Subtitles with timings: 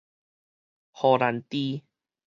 [0.93, 1.83] 荷蘭豬